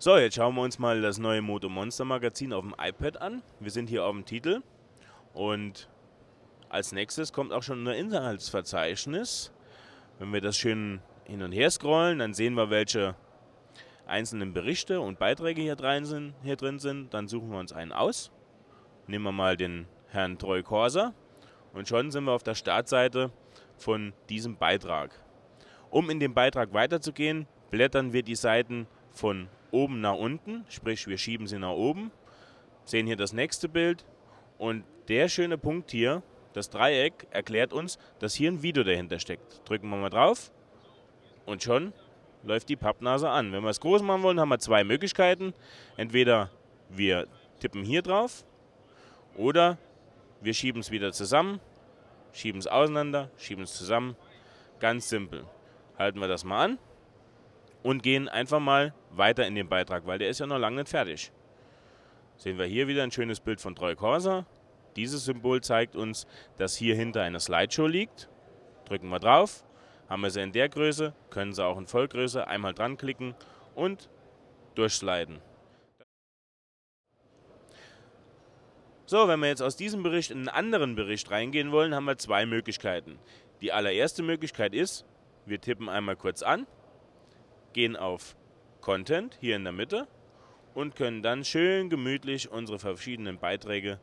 So, 0.00 0.16
jetzt 0.16 0.36
schauen 0.36 0.54
wir 0.54 0.62
uns 0.62 0.78
mal 0.78 1.02
das 1.02 1.18
neue 1.18 1.42
Moto 1.42 1.68
Monster 1.68 2.04
Magazin 2.04 2.52
auf 2.52 2.62
dem 2.62 2.72
iPad 2.80 3.20
an. 3.20 3.42
Wir 3.58 3.72
sind 3.72 3.88
hier 3.88 4.04
auf 4.04 4.12
dem 4.12 4.24
Titel 4.24 4.62
und 5.34 5.88
als 6.68 6.92
nächstes 6.92 7.32
kommt 7.32 7.52
auch 7.52 7.64
schon 7.64 7.84
ein 7.84 7.96
Inhaltsverzeichnis. 7.96 9.52
Wenn 10.20 10.32
wir 10.32 10.40
das 10.40 10.56
schön 10.56 11.00
hin 11.24 11.42
und 11.42 11.50
her 11.50 11.68
scrollen, 11.68 12.20
dann 12.20 12.32
sehen 12.32 12.54
wir, 12.54 12.70
welche 12.70 13.16
einzelnen 14.06 14.52
Berichte 14.52 15.00
und 15.00 15.18
Beiträge 15.18 15.62
hier 15.62 15.74
drin 15.74 16.04
sind. 16.04 16.32
Hier 16.44 16.54
drin 16.54 16.78
sind. 16.78 17.12
Dann 17.12 17.26
suchen 17.26 17.50
wir 17.50 17.58
uns 17.58 17.72
einen 17.72 17.90
aus. 17.90 18.30
Nehmen 19.08 19.24
wir 19.24 19.32
mal 19.32 19.56
den 19.56 19.88
Herrn 20.10 20.38
Troy 20.38 20.62
Corsa 20.62 21.12
und 21.72 21.88
schon 21.88 22.12
sind 22.12 22.22
wir 22.22 22.32
auf 22.34 22.44
der 22.44 22.54
Startseite 22.54 23.32
von 23.76 24.12
diesem 24.28 24.58
Beitrag. 24.58 25.10
Um 25.90 26.08
in 26.08 26.20
dem 26.20 26.34
Beitrag 26.34 26.72
weiterzugehen, 26.72 27.48
blättern 27.72 28.12
wir 28.12 28.22
die 28.22 28.36
Seiten 28.36 28.86
von 29.10 29.48
oben 29.70 30.00
nach 30.00 30.14
unten, 30.14 30.64
sprich 30.68 31.06
wir 31.06 31.18
schieben 31.18 31.46
sie 31.46 31.58
nach 31.58 31.72
oben, 31.72 32.10
sehen 32.84 33.06
hier 33.06 33.16
das 33.16 33.32
nächste 33.32 33.68
Bild 33.68 34.04
und 34.58 34.84
der 35.08 35.28
schöne 35.28 35.58
Punkt 35.58 35.90
hier, 35.90 36.22
das 36.52 36.70
Dreieck, 36.70 37.26
erklärt 37.30 37.72
uns, 37.72 37.98
dass 38.18 38.34
hier 38.34 38.50
ein 38.50 38.62
Video 38.62 38.82
dahinter 38.82 39.18
steckt. 39.18 39.68
Drücken 39.68 39.88
wir 39.90 39.96
mal 39.96 40.10
drauf 40.10 40.50
und 41.46 41.62
schon 41.62 41.92
läuft 42.42 42.68
die 42.68 42.76
Pappnase 42.76 43.28
an. 43.28 43.52
Wenn 43.52 43.62
wir 43.62 43.70
es 43.70 43.80
groß 43.80 44.02
machen 44.02 44.22
wollen, 44.22 44.40
haben 44.40 44.48
wir 44.48 44.58
zwei 44.58 44.84
Möglichkeiten. 44.84 45.54
Entweder 45.96 46.50
wir 46.88 47.26
tippen 47.60 47.84
hier 47.84 48.02
drauf 48.02 48.44
oder 49.36 49.78
wir 50.40 50.54
schieben 50.54 50.80
es 50.80 50.90
wieder 50.90 51.12
zusammen, 51.12 51.60
schieben 52.32 52.58
es 52.58 52.66
auseinander, 52.66 53.30
schieben 53.36 53.64
es 53.64 53.74
zusammen. 53.74 54.16
Ganz 54.80 55.08
simpel. 55.08 55.44
Halten 55.98 56.20
wir 56.20 56.28
das 56.28 56.44
mal 56.44 56.64
an 56.64 56.78
und 57.88 58.02
gehen 58.02 58.28
einfach 58.28 58.60
mal 58.60 58.92
weiter 59.12 59.46
in 59.46 59.54
den 59.54 59.70
Beitrag, 59.70 60.06
weil 60.06 60.18
der 60.18 60.28
ist 60.28 60.40
ja 60.40 60.46
noch 60.46 60.58
lange 60.58 60.76
nicht 60.76 60.90
fertig. 60.90 61.32
Sehen 62.36 62.58
wir 62.58 62.66
hier 62.66 62.86
wieder 62.86 63.02
ein 63.02 63.10
schönes 63.10 63.40
Bild 63.40 63.62
von 63.62 63.74
Troy 63.74 63.96
Corsa. 63.96 64.44
Dieses 64.94 65.24
Symbol 65.24 65.62
zeigt 65.62 65.96
uns, 65.96 66.26
dass 66.58 66.76
hier 66.76 66.94
hinter 66.94 67.22
eine 67.22 67.40
Slideshow 67.40 67.86
liegt. 67.86 68.28
Drücken 68.84 69.08
wir 69.08 69.20
drauf, 69.20 69.64
haben 70.06 70.20
wir 70.20 70.28
sie 70.28 70.42
in 70.42 70.52
der 70.52 70.68
Größe, 70.68 71.14
können 71.30 71.54
sie 71.54 71.64
auch 71.64 71.78
in 71.78 71.86
Vollgröße 71.86 72.46
einmal 72.46 72.74
dran 72.74 72.98
klicken 72.98 73.34
und 73.74 74.10
durchsliden. 74.74 75.40
So, 79.06 79.28
wenn 79.28 79.40
wir 79.40 79.48
jetzt 79.48 79.62
aus 79.62 79.76
diesem 79.76 80.02
Bericht 80.02 80.30
in 80.30 80.40
einen 80.40 80.48
anderen 80.50 80.94
Bericht 80.94 81.30
reingehen 81.30 81.72
wollen, 81.72 81.94
haben 81.94 82.04
wir 82.04 82.18
zwei 82.18 82.44
Möglichkeiten. 82.44 83.18
Die 83.62 83.72
allererste 83.72 84.22
Möglichkeit 84.22 84.74
ist, 84.74 85.06
wir 85.46 85.58
tippen 85.58 85.88
einmal 85.88 86.16
kurz 86.16 86.42
an, 86.42 86.66
gehen 87.72 87.96
auf 87.96 88.36
Content 88.80 89.36
hier 89.40 89.56
in 89.56 89.64
der 89.64 89.72
Mitte 89.72 90.06
und 90.74 90.96
können 90.96 91.22
dann 91.22 91.44
schön 91.44 91.90
gemütlich 91.90 92.50
unsere 92.50 92.78
verschiedenen 92.78 93.38
Beiträge 93.38 93.98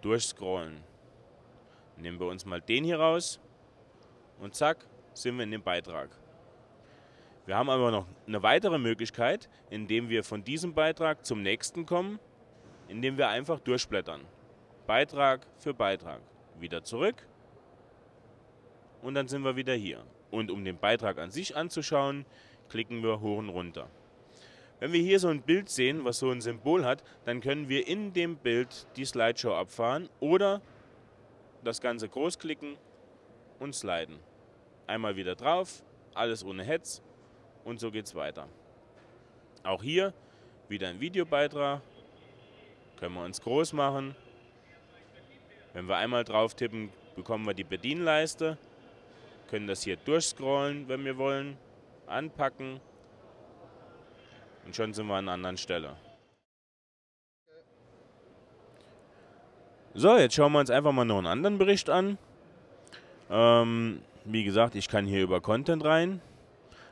durchscrollen. 0.00 0.82
Nehmen 1.96 2.20
wir 2.20 2.26
uns 2.26 2.44
mal 2.44 2.60
den 2.60 2.84
hier 2.84 2.98
raus 2.98 3.40
und 4.40 4.54
zack, 4.54 4.86
sind 5.14 5.36
wir 5.36 5.44
in 5.44 5.50
dem 5.50 5.62
Beitrag. 5.62 6.10
Wir 7.46 7.56
haben 7.56 7.70
aber 7.70 7.90
noch 7.90 8.06
eine 8.26 8.42
weitere 8.42 8.78
Möglichkeit, 8.78 9.48
indem 9.70 10.08
wir 10.08 10.24
von 10.24 10.42
diesem 10.42 10.74
Beitrag 10.74 11.24
zum 11.24 11.42
nächsten 11.42 11.86
kommen, 11.86 12.18
indem 12.88 13.16
wir 13.18 13.28
einfach 13.28 13.60
durchblättern. 13.60 14.22
Beitrag 14.86 15.46
für 15.58 15.72
Beitrag. 15.72 16.20
Wieder 16.58 16.82
zurück. 16.82 17.26
Und 19.00 19.14
dann 19.14 19.28
sind 19.28 19.42
wir 19.42 19.56
wieder 19.56 19.74
hier. 19.74 20.02
Und 20.30 20.50
um 20.50 20.64
den 20.64 20.78
Beitrag 20.78 21.18
an 21.18 21.30
sich 21.30 21.56
anzuschauen, 21.56 22.26
klicken 22.68 23.02
wir 23.02 23.20
hoch 23.20 23.38
und 23.38 23.48
runter. 23.48 23.88
Wenn 24.78 24.92
wir 24.92 25.00
hier 25.00 25.18
so 25.18 25.28
ein 25.28 25.42
Bild 25.42 25.68
sehen, 25.70 26.04
was 26.04 26.18
so 26.18 26.30
ein 26.30 26.40
Symbol 26.40 26.84
hat, 26.84 27.02
dann 27.24 27.40
können 27.40 27.68
wir 27.68 27.86
in 27.86 28.12
dem 28.12 28.36
Bild 28.36 28.86
die 28.96 29.04
Slideshow 29.04 29.54
abfahren 29.54 30.08
oder 30.20 30.60
das 31.64 31.80
Ganze 31.80 32.08
großklicken 32.08 32.76
und 33.58 33.74
sliden. 33.74 34.18
Einmal 34.86 35.16
wieder 35.16 35.34
drauf, 35.34 35.82
alles 36.14 36.44
ohne 36.44 36.62
Hetz 36.62 37.02
und 37.64 37.80
so 37.80 37.90
geht 37.90 38.06
es 38.06 38.14
weiter. 38.14 38.48
Auch 39.62 39.82
hier 39.82 40.12
wieder 40.68 40.88
ein 40.88 41.00
Videobeitrag, 41.00 41.80
können 42.98 43.14
wir 43.14 43.24
uns 43.24 43.40
groß 43.40 43.72
machen 43.72 44.14
wenn 45.76 45.90
wir 45.90 45.98
einmal 45.98 46.24
drauf 46.24 46.54
tippen, 46.54 46.88
bekommen 47.16 47.44
wir 47.44 47.52
die 47.52 47.62
Bedienleiste, 47.62 48.56
können 49.50 49.66
das 49.66 49.82
hier 49.82 49.98
durchscrollen, 49.98 50.88
wenn 50.88 51.04
wir 51.04 51.18
wollen, 51.18 51.58
anpacken 52.08 52.80
und 54.64 54.74
schon 54.74 54.92
sind 54.92 55.06
wir 55.06 55.14
an 55.14 55.24
einer 55.24 55.32
anderen 55.32 55.56
Stelle. 55.56 55.96
So, 59.94 60.16
jetzt 60.18 60.34
schauen 60.34 60.52
wir 60.52 60.58
uns 60.60 60.70
einfach 60.70 60.92
mal 60.92 61.04
noch 61.04 61.18
einen 61.18 61.26
anderen 61.26 61.56
Bericht 61.56 61.88
an. 61.88 62.18
Ähm, 63.30 64.02
wie 64.24 64.44
gesagt, 64.44 64.74
ich 64.74 64.88
kann 64.88 65.06
hier 65.06 65.22
über 65.22 65.40
Content 65.40 65.84
rein, 65.84 66.20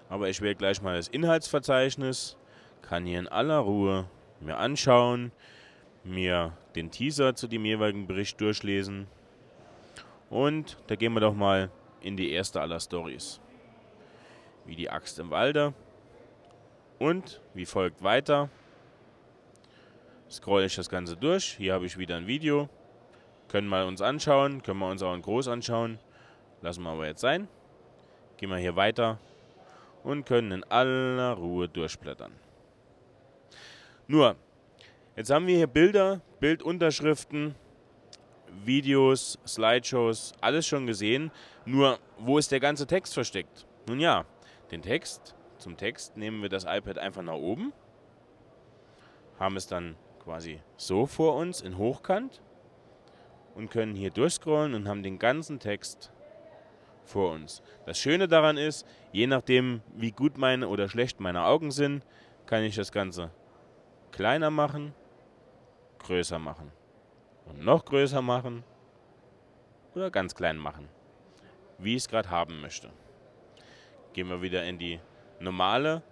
aber 0.09 0.29
ich 0.29 0.41
wähle 0.41 0.55
gleich 0.55 0.81
mal 0.81 0.97
das 0.97 1.09
Inhaltsverzeichnis, 1.09 2.37
kann 2.81 3.05
hier 3.05 3.19
in 3.19 3.29
aller 3.29 3.59
Ruhe 3.59 4.09
mir 4.41 4.57
anschauen, 4.57 5.33
mir 6.05 6.57
den 6.77 6.91
Teaser 6.91 7.35
zu 7.35 7.49
dem 7.49 7.65
jeweiligen 7.65 8.07
Bericht 8.07 8.41
durchlesen. 8.41 9.07
Und 10.31 10.79
da 10.87 10.97
gehen 10.97 11.13
wir 11.13 11.21
doch 11.21 11.35
mal 11.35 11.71
in 12.01 12.17
die 12.17 12.31
erste 12.31 12.61
aller 12.61 12.81
Stories. 12.81 13.41
Wie 14.67 14.77
die 14.77 14.91
Axt 14.91 15.19
im 15.19 15.31
Walde. 15.31 15.75
Und 16.99 17.41
wie 17.55 17.67
folgt 17.67 18.03
weiter. 18.03 18.49
Scroll 20.31 20.65
ich 20.65 20.77
das 20.77 20.89
Ganze 20.89 21.17
durch. 21.17 21.55
Hier 21.57 21.75
habe 21.75 21.87
ich 21.87 21.99
wieder 21.99 22.17
ein 22.17 22.27
Video. 22.27 22.69
Können 23.49 23.69
wir 23.69 23.87
uns 23.87 24.01
anschauen. 24.01 24.63
Können 24.63 24.79
wir 24.81 24.89
uns 24.89 25.03
auch 25.03 25.15
in 25.15 25.23
groß 25.23 25.49
anschauen. 25.49 25.99
Lassen 26.63 26.83
wir 26.83 26.91
aber 26.91 27.07
jetzt 27.07 27.21
sein. 27.21 27.49
Gehen 28.37 28.51
wir 28.51 28.59
hier 28.59 28.77
weiter 28.77 29.19
und 30.03 30.25
können 30.27 30.53
in 30.53 30.65
aller 30.65 31.35
Ruhe 31.35 31.69
durchblättern. 31.69 32.33
Nur, 34.07 34.37
Jetzt 35.17 35.31
haben 35.31 35.47
wir 35.47 35.57
hier 35.57 35.69
Bilder, 35.69 36.21
Bildunterschriften, 36.41 37.55
Videos, 38.65 39.39
Slideshows, 39.47 40.33
alles 40.41 40.67
schon 40.67 40.89
gesehen. 40.89 41.31
Nur, 41.65 42.01
wo 42.19 42.37
ist 42.37 42.51
der 42.51 42.59
ganze 42.59 42.85
Text 42.85 43.15
versteckt? 43.15 43.65
Nun 43.87 44.01
ja, 44.01 44.25
den 44.71 44.83
Text, 44.83 45.35
zum 45.59 45.77
Text 45.77 46.17
nehmen 46.17 46.43
wir 46.43 46.49
das 46.49 46.65
iPad 46.65 46.99
einfach 46.99 47.23
nach 47.23 47.35
oben, 47.35 47.73
haben 49.39 49.57
es 49.57 49.67
dann 49.67 49.97
quasi 50.23 50.61
so 50.77 51.07
vor 51.07 51.37
uns 51.37 51.61
in 51.61 51.79
Hochkant 51.79 52.43
und 53.55 53.71
können 53.71 53.95
hier 53.95 54.11
durchscrollen 54.11 54.75
und 54.75 54.89
haben 54.89 55.03
den 55.03 55.19
ganzen 55.19 55.59
Text 55.59 56.11
vor 57.05 57.33
uns. 57.33 57.63
Das 57.87 57.99
Schöne 57.99 58.29
daran 58.29 58.57
ist, 58.57 58.87
je 59.13 59.27
nachdem, 59.27 59.83
wie 59.95 60.11
gut 60.11 60.39
meine 60.39 60.69
oder 60.69 60.89
schlecht 60.89 61.21
meine 61.21 61.45
Augen 61.45 61.71
sind, 61.71 62.05
kann 62.47 62.63
ich 62.63 62.77
das 62.77 62.93
Ganze 62.93 63.31
kleiner 64.11 64.51
machen 64.51 64.95
größer 66.05 66.39
machen. 66.39 66.71
Und 67.47 67.65
noch 67.65 67.85
größer 67.85 68.23
machen 68.23 68.63
oder 69.95 70.11
ganz 70.11 70.35
klein 70.35 70.57
machen. 70.57 70.89
Wie 71.79 71.97
ich 71.97 72.03
es 72.03 72.09
gerade 72.09 72.31
haben 72.31 72.61
möchte. 72.61 72.91
Gehen 74.15 74.29
wir 74.29 74.43
wieder 74.43 74.65
in 74.65 74.79
die 74.79 75.01
normale 75.41 76.03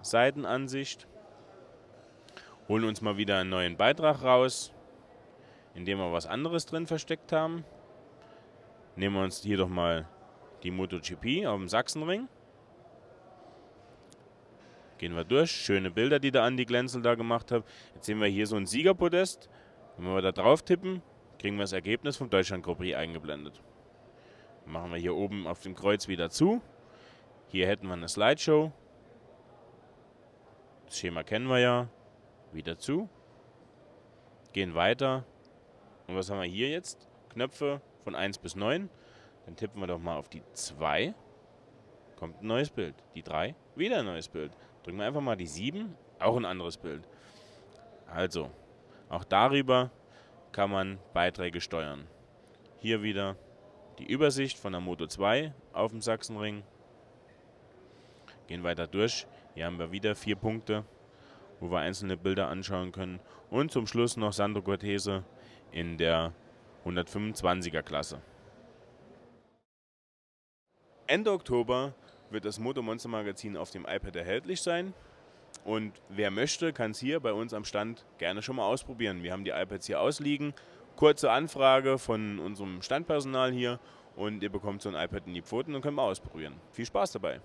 Seitenansicht. 0.00 1.08
Holen 2.68 2.84
uns 2.84 3.00
mal 3.00 3.16
wieder 3.16 3.38
einen 3.38 3.50
neuen 3.50 3.76
Beitrag 3.76 4.22
raus, 4.22 4.72
in 5.74 5.84
dem 5.84 5.98
wir 5.98 6.12
was 6.12 6.26
anderes 6.26 6.66
drin 6.66 6.86
versteckt 6.86 7.32
haben. 7.32 7.64
Nehmen 8.94 9.16
wir 9.16 9.24
uns 9.24 9.42
hier 9.42 9.56
doch 9.56 9.68
mal 9.68 10.08
die 10.62 10.70
MotoGP 10.70 11.46
auf 11.46 11.58
dem 11.58 11.68
Sachsenring. 11.68 12.28
Gehen 14.98 15.16
wir 15.16 15.24
durch. 15.24 15.50
Schöne 15.50 15.90
Bilder, 15.90 16.20
die 16.20 16.30
der 16.30 16.44
Andi 16.44 16.64
Glänzel 16.64 17.02
da 17.02 17.16
gemacht 17.16 17.50
hat. 17.50 17.64
Jetzt 17.94 18.06
sehen 18.06 18.20
wir 18.20 18.28
hier 18.28 18.46
so 18.46 18.54
ein 18.54 18.66
Siegerpodest. 18.66 19.48
Wenn 19.96 20.14
wir 20.14 20.22
da 20.22 20.30
drauf 20.30 20.62
tippen, 20.62 21.02
kriegen 21.40 21.56
wir 21.56 21.62
das 21.62 21.72
Ergebnis 21.72 22.16
vom 22.16 22.30
Deutschland 22.30 22.64
Grand 22.64 22.78
Prix 22.78 22.96
eingeblendet. 22.96 23.62
Machen 24.68 24.92
wir 24.92 24.98
hier 24.98 25.14
oben 25.14 25.46
auf 25.46 25.60
dem 25.60 25.74
Kreuz 25.74 26.08
wieder 26.08 26.30
zu. 26.30 26.60
Hier 27.48 27.66
hätten 27.66 27.86
wir 27.86 27.94
eine 27.94 28.08
Slideshow. 28.08 28.72
Das 30.86 30.98
Schema 30.98 31.22
kennen 31.22 31.48
wir 31.48 31.58
ja. 31.58 31.88
Wieder 32.52 32.78
zu. 32.78 33.08
Gehen 34.52 34.74
weiter. 34.74 35.24
Und 36.06 36.16
was 36.16 36.30
haben 36.30 36.40
wir 36.40 36.48
hier 36.48 36.68
jetzt? 36.70 37.08
Knöpfe 37.30 37.80
von 38.04 38.14
1 38.14 38.38
bis 38.38 38.56
9. 38.56 38.88
Dann 39.46 39.56
tippen 39.56 39.80
wir 39.80 39.86
doch 39.86 39.98
mal 39.98 40.16
auf 40.16 40.28
die 40.28 40.42
2. 40.52 41.14
Kommt 42.16 42.42
ein 42.42 42.46
neues 42.46 42.70
Bild. 42.70 42.94
Die 43.14 43.22
3. 43.22 43.54
Wieder 43.76 43.98
ein 43.98 44.06
neues 44.06 44.28
Bild. 44.28 44.52
Drücken 44.82 44.98
wir 44.98 45.06
einfach 45.06 45.20
mal 45.20 45.36
die 45.36 45.46
7, 45.46 45.94
auch 46.18 46.36
ein 46.36 46.44
anderes 46.44 46.76
Bild. 46.78 47.06
Also, 48.06 48.50
auch 49.08 49.24
darüber 49.24 49.90
kann 50.52 50.70
man 50.70 50.98
Beiträge 51.12 51.60
steuern. 51.60 52.06
Hier 52.78 53.02
wieder 53.02 53.36
die 53.98 54.06
Übersicht 54.06 54.58
von 54.58 54.72
der 54.72 54.80
Moto 54.80 55.06
2 55.06 55.52
auf 55.72 55.90
dem 55.90 56.00
Sachsenring. 56.00 56.62
Gehen 58.46 58.62
weiter 58.62 58.86
durch. 58.86 59.26
Hier 59.54 59.66
haben 59.66 59.78
wir 59.78 59.92
wieder 59.92 60.14
vier 60.14 60.36
Punkte. 60.36 60.84
wo 61.60 61.70
wir 61.70 61.78
einzelne 61.78 62.16
Bilder 62.16 62.48
anschauen 62.48 62.92
können. 62.92 63.20
Und 63.50 63.72
zum 63.72 63.86
Schluss 63.86 64.16
noch 64.16 64.32
Sandro 64.32 64.62
Cortese 64.62 65.24
in 65.72 65.98
der 65.98 66.32
125er 66.84 67.82
Klasse. 67.82 68.20
Ende 71.06 71.32
Oktober 71.32 71.94
wird 72.30 72.44
das 72.44 72.58
Moto 72.58 72.82
Monster 72.82 73.08
Magazin 73.08 73.56
auf 73.56 73.70
dem 73.70 73.86
iPad 73.86 74.16
erhältlich 74.16 74.60
sein. 74.60 74.94
Und 75.64 76.00
wer 76.08 76.30
möchte, 76.30 76.72
kann 76.72 76.92
es 76.92 77.00
hier 77.00 77.20
bei 77.20 77.32
uns 77.32 77.52
am 77.54 77.64
Stand 77.64 78.04
gerne 78.18 78.42
schon 78.42 78.56
mal 78.56 78.66
ausprobieren. 78.66 79.22
Wir 79.22 79.32
haben 79.32 79.44
die 79.44 79.50
iPads 79.50 79.86
hier 79.86 80.00
ausliegen. 80.00 80.54
Kurze 80.98 81.30
Anfrage 81.30 81.96
von 81.96 82.40
unserem 82.40 82.82
Standpersonal 82.82 83.52
hier 83.52 83.78
und 84.16 84.42
ihr 84.42 84.50
bekommt 84.50 84.82
so 84.82 84.88
ein 84.88 84.96
iPad 84.96 85.28
in 85.28 85.34
die 85.34 85.42
Pfoten 85.42 85.76
und 85.76 85.80
könnt 85.80 85.94
mal 85.94 86.02
ausprobieren. 86.02 86.54
Viel 86.72 86.86
Spaß 86.86 87.12
dabei! 87.12 87.40